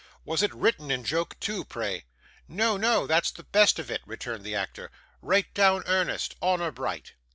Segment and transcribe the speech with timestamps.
[0.25, 2.05] Was it written in joke, too, pray?'
[2.47, 4.89] 'No, no, that's the best of it,' returned the actor;
[5.21, 7.13] 'right down earnest honour bright.